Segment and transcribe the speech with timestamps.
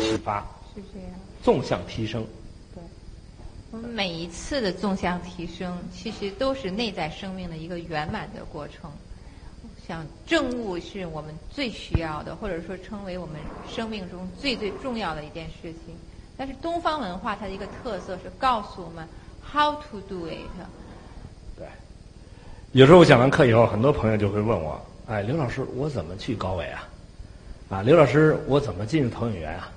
[0.00, 1.10] 启发，是这样。
[1.42, 2.24] 纵向提升。
[2.74, 2.82] 对，
[3.72, 8.90] 我们每一次的纵向提升，其实都是内在生命的一个圆满的过程。
[9.88, 13.36] 像正悟是我们最需要的，或者说称为我们
[13.68, 15.96] 生命中最最重要的一件事情。
[16.36, 19.06] 但是东方文化它的一个特色是告诉我们
[19.52, 20.50] how to do it。
[21.56, 21.66] 对，
[22.72, 26.88] 有时候我讲完课以后，很多朋友就会问我：“哎，刘老师，我怎么去高维啊？
[27.68, 29.72] 啊，刘老师，我怎么进入投影源啊？”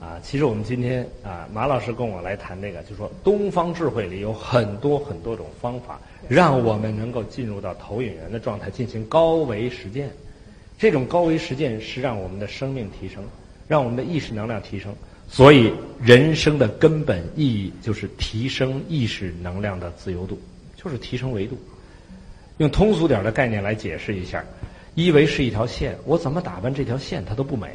[0.00, 10.10] 啊，其实我们今天啊，马老师跟我来谈这个，就说东方智慧里有很多很多种方法，让我们能够进入到投影源的状态进行高维实践。
[10.76, 13.24] 这种高维实践是让我们的生命提升，
[13.66, 14.94] 让我们的意识能量提升。
[15.28, 20.38] 所以，人生的根本意义就是提升意识能量的自由度，
[20.76, 21.58] 就是提升维度。
[22.58, 24.44] 用通俗点的概念来解释一下，
[24.94, 27.68] 一维是一条线，我怎么打扮这条线它都不美；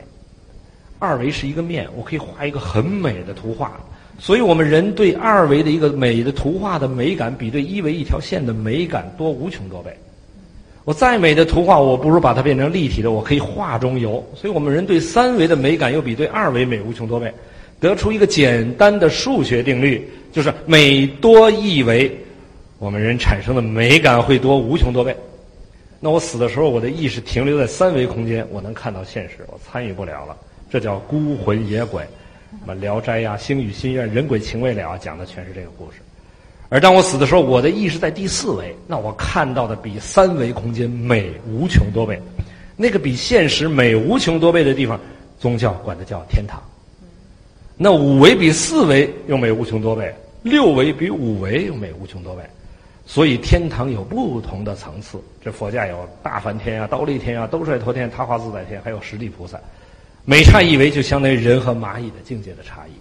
[1.00, 3.78] 二维是一个面，我可以画一个很美的图画。
[4.18, 9.98] 所以我们人对二维的一个美的图画的美感，比对一维一条线的美感多无穷多倍。
[10.86, 14.26] 我再美的图画，我不如把它变成立体的，我可以画中游。
[14.36, 17.32] 所以我们人对三维的美感，又比对二维美无穷多倍。
[17.80, 22.12] 得出一个简单的数学定律，就是每多一维，
[22.78, 25.16] 我们人产生的美感会多无穷多倍。
[26.00, 30.36] 那我死的时候，我的意识停留在三维空间，我能看到现实，我参与不了了。
[30.70, 32.04] 这叫孤魂野鬼。
[32.52, 36.00] 什么《聊斋》呀，《星语心愿》，人鬼情未了，讲的全是这个故事。
[36.70, 42.22] 而当我死的时候，我的意识在第四维，那我看到的比三维空间美无穷多倍。
[42.78, 45.00] 那个比现实美无穷多倍的地方，
[45.40, 46.62] 宗教管它叫天堂。
[47.76, 52.44] 那五维比四维又美无穷多倍，六维比五维又美无穷多倍，
[53.06, 55.20] 所以天堂有不同的层次。
[55.44, 59.60] 这佛家有大梵天啊、刀立天啊、兜率陀天、他化自在天，还有十地菩萨，
[60.24, 62.92] 每差一维就相当于人和蚂蚁的境界的差异。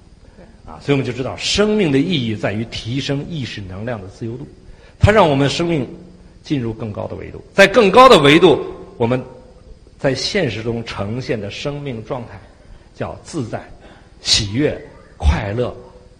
[0.68, 4.46] 啊，所以我们就知道，生命的意义在于提升意识能量的自由度，
[4.98, 5.88] 它让我们生命
[6.42, 8.62] 进入更高的维度，在更高的维度，
[8.98, 9.20] 我们
[9.98, 12.38] 在现实中呈现的生命状态
[12.94, 13.66] 叫自在。
[14.20, 14.76] 喜悦、
[15.16, 15.72] 快乐、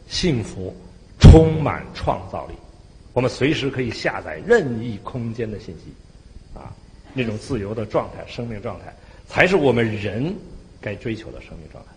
[0.07, 0.73] 幸福，
[1.19, 2.55] 充满创造力。
[3.13, 5.93] 我们随时可以下载任意空间的信息，
[6.57, 6.71] 啊，
[7.13, 8.95] 那种自由的状态、生命状态，
[9.27, 10.33] 才是我们人
[10.81, 11.91] 该追求的生命状态。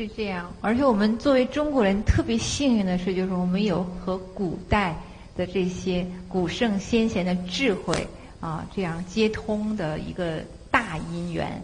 [0.00, 4.96] 是这样，而且我们作为中国人特别幸运的是，就是我们有和古代
[5.36, 8.06] 的这些古圣先贤的智慧
[8.40, 10.38] 啊，这样接通的一个
[10.70, 11.62] 大因缘。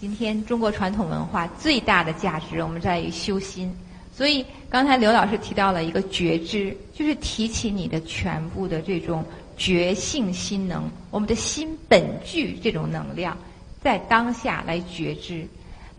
[0.00, 3.72] 今天中国传统文化最大的价值，我们在于修心。
[4.12, 9.24] 所以刚才刘老师提到了一个觉知，就是提起你的全部的这种
[9.56, 13.38] 觉性心能，我们的心本具这种能量，
[13.80, 15.46] 在当下来觉知。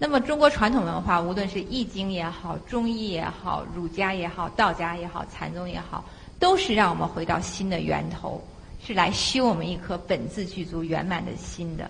[0.01, 6.03] 那么中国传统文化，无论是易经也好，中医也好，儒家也好，道家也好，禅宗也好，
[6.39, 8.41] 都是让我们回到心的源头，
[8.83, 11.87] 是来修我们一颗本自具足圆满的心的。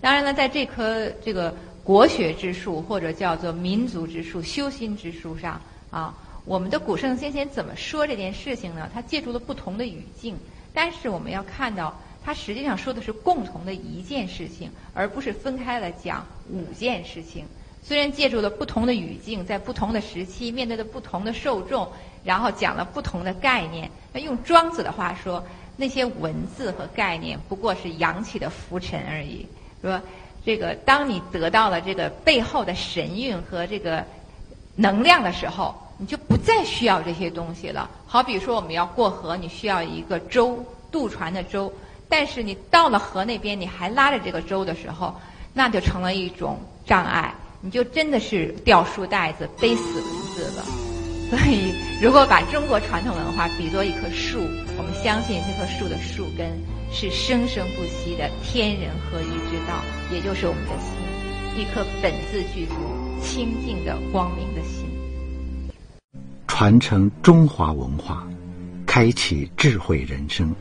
[0.00, 1.54] 当然了，在这棵这个
[1.84, 5.60] 国学之树，或者叫做民族之树、修心之树上
[5.90, 6.14] 啊，
[6.46, 8.88] 我们的古圣先贤怎么说这件事情呢？
[8.94, 10.34] 他借助了不同的语境，
[10.72, 11.94] 但是我们要看到，
[12.24, 17.44] 它实际上说的是共同的一件事情，而不是分开了讲五件事情。
[17.82, 21.90] 虽然借助了不同的语境，在不同的时期面对的不同的受众，
[22.22, 23.90] 然后讲了不同的概念。
[24.12, 25.42] 那用庄子的话说，
[25.78, 29.46] 那些文字和概念不过是扬起的浮尘而已。
[29.80, 29.98] 说
[30.44, 34.04] 这个，当你得到了这个背后的神韵和这个
[34.76, 37.90] 能量的时候，你就不再需要这些东西了。
[38.06, 41.72] 好比说，我们要过河，你需要一个舟，渡船的舟。
[42.10, 45.14] 但是你到了河那边，你还拉着这个舟的时候，
[45.54, 47.32] 那就成了一种障碍，
[47.62, 50.64] 你就真的是掉书袋子背死文字了。
[51.30, 51.72] 所以，
[52.02, 54.40] 如果把中国传统文化比作一棵树，
[54.76, 56.50] 我们相信这棵树的树根。
[56.92, 59.80] 是生生不息的天人合一之道，
[60.12, 60.90] 也就是我们的心，
[61.56, 62.74] 一颗本自具足、
[63.22, 64.84] 清净的光明的心。
[66.48, 68.26] 传承中华文化，
[68.86, 70.52] 开启智慧人生。